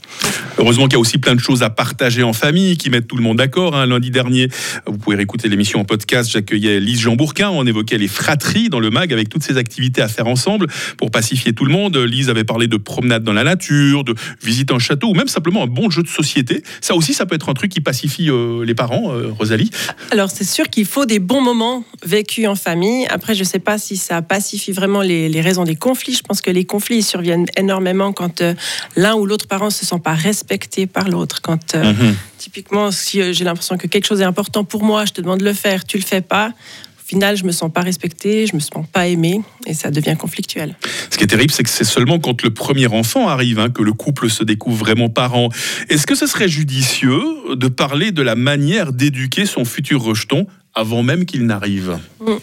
Heureusement 0.58 0.86
qu'il 0.86 0.94
y 0.94 0.96
a 0.96 1.00
aussi 1.00 1.18
plein 1.18 1.36
de 1.36 1.40
choses 1.40 1.64
à 1.64 1.70
partager 1.70 2.24
en 2.24 2.34
famille 2.34 2.78
qui 2.78 2.90
mettent 2.90 3.08
tout 3.08 3.16
le 3.16 3.24
monde 3.24 3.38
d'accord. 3.38 3.76
hein. 3.76 3.86
Lundi 3.86 4.12
dernier, 4.12 4.50
vous 4.86 4.98
pouvez 4.98 5.16
réécouter 5.16 5.50
l'émission 5.50 5.80
en 5.80 5.86
podcast. 5.86 6.30
J'accueillais 6.32 6.80
Lise 6.80 7.00
Jean 7.02 7.16
Bourquin. 7.16 7.50
On 7.50 7.66
évoquait 7.66 7.98
les 7.98 8.08
fratries 8.08 8.70
dans 8.70 8.80
le 8.80 8.90
mag 8.90 9.12
avec 9.14 9.30
toutes 9.30 9.44
ces 9.44 9.58
activités 9.58 10.02
à 10.02 10.08
faire 10.08 10.28
ensemble 10.28 10.68
pour 10.98 11.12
pacifier 11.12 11.54
tout 11.54 11.66
le 11.66 11.72
monde. 11.72 11.98
Lise 11.98 12.30
avait 12.30 12.44
parlé 12.44 12.68
de 12.68 12.78
promenade 12.78 13.24
dans 13.24 13.34
la 13.34 13.44
nature, 13.44 14.04
de 14.04 14.16
visite 14.44 14.72
en 14.72 14.80
château 14.80 15.10
ou 15.10 15.14
même 15.14 15.28
simplement 15.28 15.64
un 15.64 15.68
bon 15.68 15.90
jeu 15.90 16.04
de 16.04 16.08
société. 16.08 16.64
Ça 16.82 16.96
aussi, 16.96 17.14
ça 17.14 17.26
peut 17.26 17.36
être 17.36 17.50
un 17.50 17.54
truc 17.54 17.72
qui 17.72 17.82
pacifie 17.82 18.30
euh, 18.30 18.64
les 18.66 18.76
parents, 18.76 19.12
euh, 19.14 19.32
Rosalie. 19.38 19.72
Alors, 20.12 20.30
c'est 20.32 20.44
sûr 20.44 20.70
qu'il 20.70 20.86
faut 20.86 21.06
des 21.06 21.20
bons 21.20 21.42
moments 21.42 21.84
vécus 22.06 22.48
en 22.48 22.56
famille. 22.56 23.06
Après, 23.08 23.36
je 23.36 23.42
ne 23.42 23.46
sais 23.46 23.60
pas 23.60 23.78
si 23.78 23.98
ça 23.98 24.22
pacifie 24.22 24.72
vraiment 24.72 25.02
les, 25.02 25.30
les 25.30 25.42
raisons 25.42 25.64
des 25.64 25.76
conflits. 25.76 26.14
Je 26.16 26.22
pense 26.22 26.42
que 26.42 26.52
les 26.52 26.66
conflits 26.66 27.04
surviennent 27.04 27.46
énormément 27.60 28.14
quand 28.14 28.42
euh, 28.42 28.54
l'un 28.96 29.16
ou 29.16 29.26
l'autre 29.26 29.48
parent 29.48 29.66
ne 29.66 29.72
se 29.72 29.86
sent 29.86 30.00
pas 30.04 30.14
respecté 30.14 30.88
par 30.88 31.10
l'autre. 31.10 31.42
Quand, 31.42 31.76
euh, 31.76 31.94
typiquement, 32.38 32.92
si 32.92 33.22
euh, 33.22 33.34
j'ai 33.34 33.44
l'impression 33.44 33.78
que 33.78 33.88
quelque 33.88 34.06
chose 34.06 34.22
est 34.22 34.26
important 34.26 34.64
pour 34.64 34.84
moi, 34.84 35.06
je 35.06 35.14
te 35.14 35.22
demande 35.22 35.40
de 35.40 35.46
le 35.46 35.54
faire, 35.54 35.86
tu 35.86 35.98
le 35.98 36.04
fais 36.04 36.22
pas. 36.22 36.50
Au 36.50 37.10
final, 37.10 37.36
je 37.36 37.44
me 37.44 37.52
sens 37.52 37.72
pas 37.74 37.82
respectée, 37.82 38.46
je 38.46 38.56
me 38.56 38.60
sens 38.60 38.86
pas 38.92 39.08
aimée, 39.08 39.42
et 39.66 39.74
ça 39.74 39.90
devient 39.90 40.16
conflictuel. 40.16 40.76
Ce 41.10 41.18
qui 41.18 41.24
est 41.24 41.28
terrible, 41.28 41.52
c'est 41.52 41.64
que 41.64 41.70
c'est 41.70 41.84
seulement 41.84 42.20
quand 42.20 42.44
le 42.44 42.52
premier 42.52 42.86
enfant 42.86 43.28
arrive 43.28 43.58
hein, 43.58 43.72
que 43.72 43.82
le 43.82 43.94
couple 43.94 44.30
se 44.30 44.44
découvre 44.44 44.78
vraiment 44.78 45.10
parent. 45.10 45.50
Est-ce 45.90 46.06
que 46.06 46.14
ce 46.14 46.28
serait 46.28 46.48
judicieux 46.48 47.24
de 47.56 47.68
parler 47.68 48.12
de 48.12 48.22
la 48.22 48.36
manière 48.36 48.94
d'éduquer 48.94 49.48
son 49.48 49.66
futur 49.66 50.04
rejeton 50.04 50.46
avant 50.76 51.04
même 51.04 51.26
qu'il 51.26 51.46
n'arrive 51.46 51.98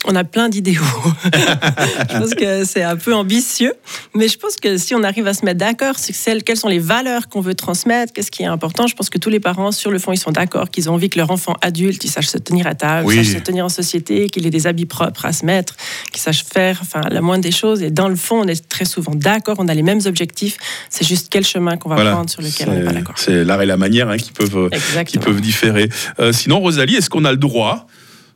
On 0.05 0.14
a 0.14 0.25
plein 0.25 0.49
d'idéaux. 0.49 0.82
je 1.32 2.19
pense 2.19 2.34
que 2.34 2.64
c'est 2.64 2.82
un 2.82 2.96
peu 2.96 3.14
ambitieux, 3.14 3.73
mais 4.14 4.28
je 4.28 4.37
pense 4.37 4.56
que 4.56 4.76
si 4.78 4.94
on 4.94 5.02
arrive 5.05 5.26
à 5.26 5.32
se 5.34 5.44
mettre 5.44 5.58
d'accord 5.58 5.99
sur 5.99 6.14
quelles 6.44 6.56
sont 6.56 6.69
les 6.69 6.78
valeurs 6.81 7.28
qu'on 7.28 7.40
veut 7.40 7.55
transmettre, 7.55 8.12
qu'est-ce 8.12 8.31
qui 8.31 8.43
est 8.43 8.46
important, 8.46 8.87
je 8.88 8.94
pense 8.94 9.11
que 9.11 9.19
tous 9.19 9.31
les 9.31 9.40
parents, 9.40 9.70
sur 9.73 9.90
le 9.90 9.99
fond, 9.99 10.12
ils 10.12 10.19
sont 10.19 10.32
d'accord, 10.32 10.70
qu'ils 10.70 10.90
ont 10.90 10.94
envie 10.94 11.08
que 11.08 11.19
leur 11.19 11.31
enfant 11.31 11.55
adulte, 11.62 12.02
il 12.05 12.11
sache 12.11 12.26
se 12.26 12.38
tenir 12.38 12.67
à 12.67 12.75
table, 12.75 13.06
Oui. 13.06 13.14
qu'il 13.17 13.25
sache 13.25 13.34
se 13.34 13.38
tenir 13.40 13.64
en 13.64 13.69
société, 13.69 14.29
qu'il 14.29 14.44
ait 14.46 14.50
des 14.50 14.67
habits 14.67 14.87
propres 14.87 15.25
à 15.25 15.32
se 15.32 15.46
mettre, 15.46 15.76
qu'il 16.12 16.20
sache 16.20 16.44
faire, 16.44 16.79
enfin, 16.82 17.02
la 17.11 17.20
moindre 17.20 17.43
des 17.44 17.52
choses. 17.52 17.82
Et 17.82 17.90
dans 17.90 18.08
le 18.08 18.17
fond, 18.17 18.40
on 18.44 18.49
est 18.49 18.69
très 18.69 18.84
souvent 18.84 19.14
d'accord, 19.14 19.56
on 19.58 19.69
a 19.69 19.75
les 19.75 19.82
mêmes 19.82 20.00
objectifs. 20.06 20.58
C'est 20.90 21.06
juste 21.06 21.29
quel 21.31 21.44
chemin 21.46 21.76
qu'on 21.76 21.88
va 21.88 21.94
Voilà. 21.94 22.12
prendre 22.12 22.29
sur 22.31 22.43
lequel 22.43 22.69
on 22.69 22.75
n'est 22.75 22.84
pas 22.84 22.93
d'accord. 22.93 23.14
C'est 23.19 23.44
l'art 23.44 23.62
et 23.62 23.67
la 23.67 23.76
manière 23.76 24.08
hein, 24.08 24.17
qui 24.17 24.32
peuvent 24.32 24.56
euh, 24.56 24.69
qui 24.69 24.76
Exactement. 24.76 25.25
peuvent 25.25 25.40
différer. 25.40 25.88
Euh, 26.19 26.32
sinon, 26.32 26.58
Rosalie, 26.61 26.96
est-ce 26.96 27.08
qu'on 27.08 27.25
a 27.25 27.31
le 27.31 27.38
droit 27.38 27.87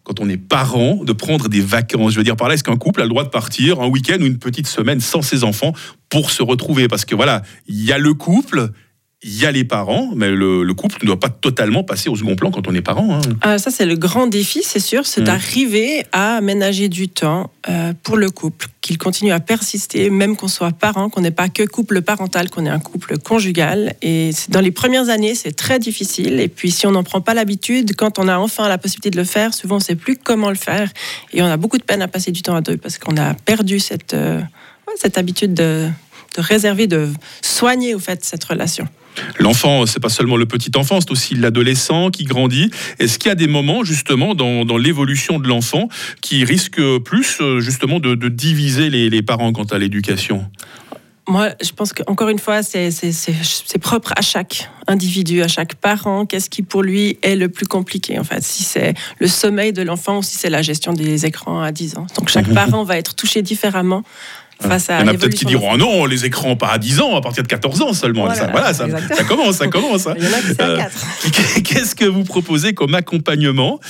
quand 0.04 0.20
on 0.20 0.28
est 0.28 0.36
parent, 0.36 0.96
de 1.04 1.12
prendre 1.12 1.48
des 1.48 1.60
vacances. 1.60 2.12
Je 2.12 2.18
veux 2.18 2.24
dire 2.24 2.36
par 2.36 2.48
là, 2.48 2.54
est-ce 2.54 2.64
qu'un 2.64 2.76
couple 2.76 3.00
a 3.00 3.04
le 3.04 3.10
droit 3.10 3.24
de 3.24 3.28
partir 3.28 3.80
un 3.80 3.88
week-end 3.88 4.16
ou 4.20 4.26
une 4.26 4.38
petite 4.38 4.66
semaine 4.66 5.00
sans 5.00 5.22
ses 5.22 5.44
enfants 5.44 5.72
pour 6.08 6.30
se 6.30 6.42
retrouver? 6.42 6.88
Parce 6.88 7.04
que 7.04 7.14
voilà, 7.14 7.42
il 7.66 7.84
y 7.84 7.92
a 7.92 7.98
le 7.98 8.14
couple, 8.14 8.70
il 9.22 9.36
y 9.38 9.44
a 9.44 9.52
les 9.52 9.64
parents, 9.64 10.10
mais 10.16 10.30
le, 10.30 10.62
le 10.62 10.74
couple 10.74 10.96
ne 11.02 11.06
doit 11.06 11.20
pas 11.20 11.28
totalement 11.28 11.84
passer 11.84 12.08
au 12.08 12.16
second 12.16 12.36
plan 12.36 12.50
quand 12.50 12.66
on 12.66 12.74
est 12.74 12.80
parent. 12.80 13.16
hein. 13.16 13.20
Ah, 13.42 13.58
ça, 13.58 13.70
c'est 13.70 13.84
le 13.84 13.96
grand 13.96 14.26
défi, 14.26 14.62
c'est 14.64 14.80
sûr, 14.80 15.06
c'est 15.06 15.20
Mm. 15.20 15.24
d'arriver 15.24 16.04
à 16.12 16.36
aménager 16.36 16.88
du 16.88 17.08
temps 17.08 17.50
euh, 17.68 17.92
pour 18.02 18.16
le 18.16 18.30
couple, 18.30 18.68
qu'il 18.80 18.96
continue 18.96 19.30
à 19.32 19.38
persister, 19.40 20.08
même 20.08 20.36
qu'on 20.36 20.48
soit 20.48 20.72
parent, 20.72 21.10
qu'on 21.10 21.20
n'est 21.20 21.30
pas 21.30 21.50
que 21.50 21.62
couple 21.64 22.00
parental, 22.00 22.48
qu'on 22.48 22.64
est 22.64 22.70
un 22.70 22.78
couple 22.78 23.18
conjugal. 23.18 23.94
Et 24.00 24.30
dans 24.48 24.60
les 24.60 24.70
premières 24.70 25.10
années, 25.10 25.34
c'est 25.34 25.52
très 25.52 25.78
difficile. 25.78 26.40
Et 26.40 26.48
puis, 26.48 26.70
si 26.70 26.86
on 26.86 26.92
n'en 26.92 27.02
prend 27.04 27.20
pas 27.20 27.34
l'habitude, 27.34 27.94
quand 27.96 28.18
on 28.18 28.26
a 28.26 28.38
enfin 28.38 28.68
la 28.68 28.78
possibilité 28.78 29.10
de 29.10 29.18
le 29.18 29.24
faire, 29.24 29.52
souvent, 29.52 29.74
on 29.74 29.78
ne 29.80 29.84
sait 29.84 29.96
plus 29.96 30.16
comment 30.16 30.48
le 30.48 30.54
faire. 30.56 30.90
Et 31.34 31.42
on 31.42 31.46
a 31.46 31.58
beaucoup 31.58 31.76
de 31.76 31.82
peine 31.84 32.00
à 32.00 32.08
passer 32.08 32.32
du 32.32 32.40
temps 32.40 32.54
à 32.56 32.62
deux 32.62 32.78
parce 32.78 32.96
qu'on 32.96 33.18
a 33.18 33.34
perdu 33.34 33.80
cette, 33.80 34.14
euh, 34.14 34.40
cette 34.96 35.18
habitude 35.18 35.52
de, 35.52 35.88
de 36.36 36.40
réserver, 36.40 36.86
de 36.86 37.08
soigner, 37.42 37.94
au 37.94 37.98
fait, 37.98 38.24
cette 38.24 38.44
relation. 38.44 38.88
L'enfant, 39.38 39.86
c'est 39.86 40.00
pas 40.00 40.08
seulement 40.08 40.36
le 40.36 40.46
petit 40.46 40.70
enfant, 40.76 41.00
c'est 41.00 41.10
aussi 41.10 41.34
l'adolescent 41.34 42.10
qui 42.10 42.24
grandit. 42.24 42.70
Est-ce 42.98 43.18
qu'il 43.18 43.28
y 43.28 43.32
a 43.32 43.36
des 43.36 43.46
moments 43.46 43.84
justement 43.84 44.34
dans, 44.34 44.64
dans 44.64 44.76
l'évolution 44.76 45.38
de 45.38 45.48
l'enfant 45.48 45.88
qui 46.20 46.44
risquent 46.44 46.98
plus 46.98 47.38
euh, 47.40 47.60
justement 47.60 48.00
de, 48.00 48.14
de 48.14 48.28
diviser 48.28 48.90
les, 48.90 49.10
les 49.10 49.22
parents 49.22 49.52
quant 49.52 49.64
à 49.64 49.78
l'éducation? 49.78 50.46
Moi, 51.30 51.50
je 51.62 51.70
pense 51.70 51.92
qu'encore 51.92 52.28
une 52.28 52.40
fois, 52.40 52.64
c'est 52.64 52.90
propre 53.80 54.12
à 54.16 54.20
chaque 54.20 54.68
individu, 54.88 55.42
à 55.42 55.48
chaque 55.48 55.76
parent. 55.76 56.26
Qu'est-ce 56.26 56.50
qui, 56.50 56.62
pour 56.62 56.82
lui, 56.82 57.18
est 57.22 57.36
le 57.36 57.48
plus 57.48 57.66
compliqué, 57.66 58.18
en 58.18 58.24
fait? 58.24 58.42
Si 58.42 58.64
c'est 58.64 58.94
le 59.20 59.28
sommeil 59.28 59.72
de 59.72 59.82
l'enfant 59.82 60.18
ou 60.18 60.22
si 60.24 60.36
c'est 60.36 60.50
la 60.50 60.62
gestion 60.62 60.92
des 60.92 61.26
écrans 61.26 61.60
à 61.60 61.70
10 61.70 61.98
ans. 61.98 62.06
Donc, 62.16 62.30
chaque 62.30 62.52
parent 62.54 62.82
va 62.82 62.96
être 62.96 63.14
touché 63.14 63.42
différemment 63.42 64.02
face 64.60 64.90
à 64.90 65.00
Il 65.00 65.06
y 65.06 65.10
en 65.10 65.14
a 65.14 65.14
peut-être 65.16 65.34
qui 65.34 65.44
diront 65.44 65.70
ah 65.72 65.76
non, 65.76 66.06
les 66.06 66.24
écrans 66.24 66.56
pas 66.56 66.68
à 66.68 66.78
10 66.78 67.00
ans, 67.00 67.16
à 67.16 67.20
partir 67.20 67.42
de 67.42 67.48
14 67.48 67.82
ans 67.82 67.92
seulement. 67.92 68.26
Voilà, 68.26 68.34
ça, 68.40 68.46
voilà, 68.50 68.74
ça, 68.74 68.86
ça 69.16 69.24
commence, 69.24 69.56
ça 69.56 69.66
commence. 69.68 70.06
hein. 70.06 70.14
Euh, 70.60 70.76
4. 70.76 71.62
Qu'est-ce 71.64 71.94
que 71.94 72.04
vous 72.04 72.24
proposez 72.24 72.72
comme 72.74 72.94
accompagnement 72.94 73.80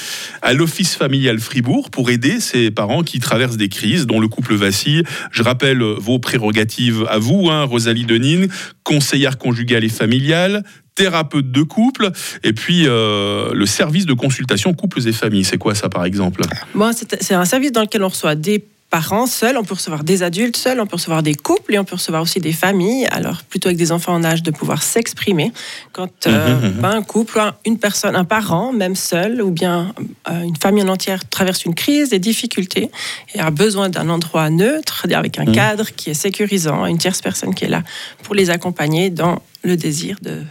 à 0.42 0.52
l'Office 0.52 0.94
familial 0.94 1.38
Fribourg 1.40 1.90
pour 1.90 2.10
aider 2.10 2.40
ces 2.40 2.70
parents 2.70 3.02
qui 3.02 3.18
traversent 3.20 3.56
des 3.56 3.68
crises, 3.68 4.06
dont 4.06 4.20
le 4.20 4.28
couple 4.28 4.54
vacille? 4.54 5.02
Je 5.32 5.42
rappelle 5.42 5.82
euh, 5.82 5.94
vos 5.98 6.18
prérogatives 6.18 7.04
à 7.08 7.18
vous, 7.18 7.48
hein, 7.50 7.64
Rosalie 7.64 8.04
Denine, 8.04 8.48
conseillère 8.84 9.38
conjugale 9.38 9.84
et 9.84 9.88
familiale, 9.88 10.64
thérapeute 10.94 11.50
de 11.50 11.62
couple, 11.62 12.10
et 12.42 12.52
puis 12.52 12.82
euh, 12.86 13.52
le 13.54 13.66
service 13.66 14.06
de 14.06 14.12
consultation 14.12 14.74
couples 14.74 15.06
et 15.08 15.12
familles. 15.12 15.44
C'est 15.44 15.56
quoi 15.58 15.74
ça 15.74 15.88
par 15.88 16.04
exemple? 16.04 16.42
C'est 16.92 17.22
c'est 17.22 17.34
un 17.34 17.44
service 17.44 17.72
dans 17.72 17.82
lequel 17.82 18.02
on 18.02 18.08
reçoit 18.08 18.34
des 18.34 18.64
parents 18.90 19.26
seuls, 19.26 19.56
on 19.56 19.62
peut 19.64 19.74
recevoir 19.74 20.02
des 20.04 20.22
adultes 20.24 20.56
seuls, 20.56 20.80
on 20.80 20.86
peut 20.86 20.96
recevoir 20.96 21.22
des 21.22 21.34
couples 21.36 21.74
et 21.74 21.78
on 21.78 21.84
peut 21.84 21.94
recevoir 21.94 22.22
aussi 22.22 22.40
des 22.40 22.52
familles, 22.52 23.06
alors 23.12 23.42
plutôt 23.44 23.68
avec 23.68 23.78
des 23.78 23.92
enfants 23.92 24.12
en 24.14 24.24
âge 24.24 24.42
de 24.42 24.50
pouvoir 24.50 24.82
s'exprimer. 24.82 25.52
Quand 25.92 26.26
euh, 26.26 26.56
Mhm, 26.60 26.66
mhm. 26.74 26.80
ben, 26.82 26.90
un 26.90 27.02
couple, 27.02 27.38
un- 27.38 27.54
une 27.64 27.78
personne, 27.78 28.16
un 28.16 28.24
parent, 28.24 28.72
même 28.72 28.96
seul, 28.96 29.40
ou 29.42 29.50
bien 29.50 29.94
euh, 30.28 30.42
une 30.42 30.56
famille 30.56 30.82
en 30.82 30.88
entière 30.88 31.26
traverse 31.28 31.64
une 31.64 31.74
crise, 31.74 32.10
des 32.10 32.18
difficultés, 32.18 32.90
et 33.34 33.40
a 33.40 33.50
besoin 33.50 33.88
d'un 33.88 34.08
endroit 34.08 34.50
neutre, 34.50 35.06
avec 35.14 35.38
un 35.38 35.46
cadre 35.46 35.86
qui 35.94 36.10
est 36.10 36.14
sécurisant, 36.14 36.84
une 36.86 36.98
tierce 36.98 37.20
personne 37.22 37.54
qui 37.54 37.64
est 37.66 37.68
là 37.68 37.82
pour 38.24 38.34
les 38.34 38.50
accompagner 38.50 39.08
dans 39.10 39.40
le 39.62 39.76
désir 39.76 40.16
de 40.22 40.42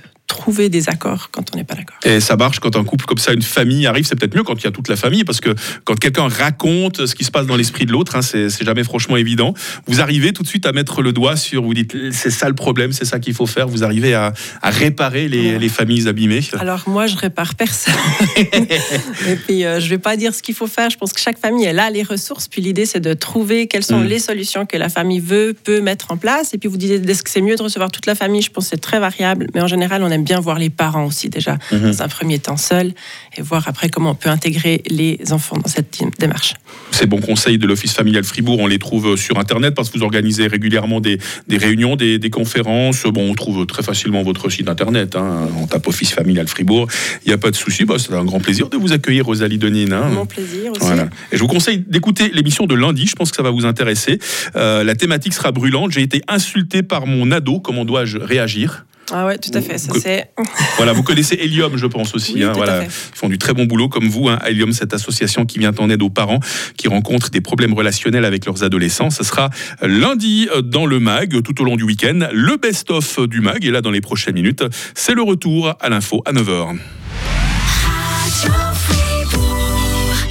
trouver 0.50 0.70
des 0.70 0.90
accords 0.90 1.30
quand 1.32 1.44
on 1.54 1.58
n'est 1.58 1.64
pas 1.64 1.76
d'accord. 1.76 1.98
Et 2.04 2.20
ça 2.20 2.36
marche 2.36 2.60
quand 2.60 2.76
un 2.76 2.84
couple 2.84 3.06
comme 3.06 3.18
ça, 3.18 3.34
une 3.34 3.42
famille 3.42 3.86
arrive, 3.86 4.06
c'est 4.06 4.16
peut-être 4.16 4.36
mieux 4.36 4.44
quand 4.44 4.56
il 4.56 4.64
y 4.64 4.68
a 4.68 4.72
toute 4.72 4.88
la 4.88 4.96
famille, 4.96 5.24
parce 5.24 5.42
que 5.42 5.54
quand 5.84 5.96
quelqu'un 5.96 6.28
raconte 6.28 7.06
ce 7.06 7.14
qui 7.14 7.24
se 7.24 7.32
passe 7.32 7.46
dans 7.46 7.56
l'esprit 7.56 7.86
de 7.86 7.92
l'autre, 7.92 8.16
hein, 8.16 8.22
c'est 8.22 8.64
jamais 8.64 8.84
franchement 8.84 9.18
évident. 9.18 9.54
Vous 9.88 10.02
arrivez 10.02 10.34
tout 10.34 10.42
de 10.44 10.48
suite 10.48 10.66
à 10.66 10.72
mettre 10.72 11.02
le 11.02 11.14
doigt 11.14 11.36
sur, 11.36 11.64
vous 11.64 11.74
dites, 11.74 11.96
c'est 12.12 12.32
ça 12.32 12.48
le 12.48 12.56
problème, 12.56 12.92
c'est 12.94 13.06
ça 13.06 13.20
qu'il 13.20 13.34
faut 13.34 13.46
faire, 13.46 13.68
vous 13.68 13.84
arrivez 13.84 14.14
à, 14.14 14.34
à 14.62 14.70
réparer 14.72 15.28
les, 15.28 15.60
les 15.60 15.70
familles 15.70 16.08
abîmées. 16.08 16.42
Alors 16.60 16.84
moi, 16.88 17.06
je 17.06 17.16
répare 17.16 17.54
personne. 17.56 17.94
et 18.38 19.36
puis, 19.46 19.66
euh, 19.66 19.80
je 19.80 19.90
vais 19.90 19.98
pas 19.98 20.18
dire 20.18 20.34
ce 20.34 20.42
qu'il 20.42 20.56
faut 20.56 20.68
faire. 20.68 20.90
Je 20.90 20.98
pense 20.98 21.14
que 21.14 21.20
chaque 21.20 21.38
famille, 21.40 21.66
elle 21.66 21.80
a 21.80 21.90
les 21.90 22.04
ressources. 22.04 22.48
Puis 22.48 22.62
l'idée, 22.62 22.86
c'est 22.86 23.00
de 23.00 23.14
trouver 23.14 23.68
quelles 23.68 23.84
sont 23.84 24.00
Mm. 24.00 24.06
les 24.08 24.20
solutions 24.20 24.66
que 24.66 24.78
la 24.78 24.90
famille 24.90 25.20
veut, 25.20 25.56
peut 25.64 25.82
mettre 25.82 26.12
en 26.12 26.18
place. 26.18 26.54
Et 26.54 26.58
puis 26.58 26.70
vous 26.70 26.78
dites, 26.78 27.08
est-ce 27.08 27.24
que 27.24 27.30
c'est 27.30 27.42
mieux 27.42 27.56
de 27.56 27.62
recevoir 27.64 27.92
toute 27.92 28.06
la 28.06 28.16
famille? 28.16 28.42
Je 28.42 28.50
pense 28.50 28.66
que 28.66 28.70
c'est 28.72 28.82
très 28.82 29.00
variable. 29.00 29.48
Mais 29.54 29.62
en 29.62 29.68
général, 29.68 30.04
on 30.04 30.10
aime 30.10 30.24
bien 30.24 30.39
voir 30.40 30.60
les 30.60 30.70
parents 30.70 31.06
aussi 31.06 31.30
déjà, 31.30 31.58
Mhm. 31.72 31.80
dans 31.92 32.02
un 32.04 32.08
premier 32.08 32.40
temps 32.40 32.58
seul, 32.58 32.94
et 33.38 33.42
voir 33.42 33.68
après 33.68 33.90
comment 33.90 34.12
on 34.12 34.16
peut 34.16 34.30
intégrer 34.30 34.82
les 34.90 35.20
enfants 35.32 35.58
dans 35.58 35.70
cette 35.70 35.98
dé- 36.00 36.10
démarche. 36.20 36.54
Ces 36.92 37.06
bons 37.06 37.22
conseils 37.22 37.58
de 37.58 37.68
l'Office 37.68 37.94
familial 37.94 38.24
Fribourg, 38.24 38.60
on 38.60 38.68
les 38.68 38.80
trouve 38.80 39.16
sur 39.18 39.38
Internet 39.40 39.76
parce 39.76 39.90
que 39.90 39.98
vous 39.98 40.04
organisez 40.04 40.48
régulièrement 40.48 41.00
des, 41.02 41.18
des 41.48 41.58
réunions, 41.58 41.96
des, 41.96 42.20
des 42.20 42.30
conférences. 42.30 43.04
Bon, 43.04 43.30
on 43.30 43.34
trouve 43.36 43.66
très 43.66 43.84
facilement 43.84 44.24
votre 44.24 44.50
site 44.50 44.68
Internet. 44.70 45.16
hein. 45.16 45.48
On 45.58 45.68
tape 45.68 45.88
Office 45.88 46.12
familial 46.12 46.48
Fribourg. 46.48 46.88
Il 47.26 47.30
n'y 47.30 47.34
a 47.34 47.38
pas 47.38 47.52
de 47.52 47.56
souci. 47.56 47.86
Bah, 47.86 47.96
c'est 47.98 48.14
un 48.14 48.26
grand 48.26 48.40
plaisir 48.40 48.70
de 48.70 48.78
vous 48.78 48.92
accueillir, 48.92 49.26
Rosalie 49.26 49.58
Denine. 49.58 49.94
hein. 49.94 50.10
Mon 50.10 50.26
plaisir 50.26 50.72
aussi. 50.72 50.82
Voilà. 50.82 51.08
Et 51.32 51.38
je 51.38 51.40
vous 51.42 51.48
conseille 51.48 51.80
d'écouter 51.88 52.30
l'émission 52.34 52.66
de 52.66 52.76
lundi. 52.76 53.06
Je 53.08 53.16
pense 53.16 53.30
que 53.32 53.38
ça 53.38 53.44
va 53.44 53.52
vous 53.52 53.66
intéresser. 53.66 54.20
Euh, 54.56 54.84
la 54.84 54.96
thématique 54.96 55.34
sera 55.34 55.52
brûlante. 55.52 55.92
J'ai 55.92 56.02
été 56.02 56.22
insulté 56.28 56.84
par 56.84 57.06
mon 57.06 57.32
ado. 57.32 57.60
Comment 57.60 57.86
dois-je 57.86 58.18
réagir? 58.18 58.86
Ah 59.12 59.26
ouais, 59.26 59.38
tout 59.38 59.52
à 59.54 59.62
fait. 59.62 59.78
Ça, 59.78 59.94
c'est... 60.00 60.30
Voilà, 60.78 60.94
vous 60.94 61.04
connaissez 61.04 61.36
Helium, 61.36 61.78
je 61.78 61.88
pense 61.88 62.14
aussi. 62.16 62.34
Oui, 62.36 62.44
hein, 62.44 62.54
voilà. 62.56 62.84
Ils 62.84 62.90
font 62.90 63.30
du 63.30 63.38
très 63.38 63.54
bon 63.54 63.66
boulot 63.66 63.90
comme 63.90 64.08
vous. 64.08 64.30
Hein. 64.30 64.40
Helium, 64.46 64.72
cette 64.72 64.94
association 64.94 65.46
qui 65.46 65.60
vient 65.60 65.74
en 65.78 65.90
aide 65.90 66.02
aux 66.02 66.10
parents 66.10 66.40
qui 66.78 66.88
rencontrent 66.88 67.30
des 67.30 67.42
problèmes 67.42 67.74
relationnels 67.74 68.26
avec 68.26 68.46
leurs 68.46 68.64
adolescents. 68.64 69.10
Ce 69.10 69.24
sera 69.24 69.50
lundi 69.82 70.50
euh, 70.54 70.62
dans 70.62 70.86
le 70.86 71.00
MAG, 71.00 71.42
tout 71.42 71.62
au 71.62 71.66
long 71.66 71.76
du 71.76 71.84
week-end. 71.84 72.28
Le 72.32 72.58
best-of 72.58 73.28
du 73.28 73.42
MAG 73.42 73.66
est 73.66 73.72
là 73.72 73.82
dans 73.82 73.92
les 73.92 74.02
prochaines 74.02 74.36
minutes. 74.36 74.64
C'est 74.96 75.14
le 75.14 75.22
retour 75.22 75.76
à 75.80 75.90
l'info 75.90 76.22
à 76.26 76.34
9h. 76.34 76.78